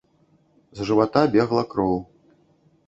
З 0.79 0.87
жывата 0.89 1.21
бегла 1.37 1.63
кроў. 1.75 1.95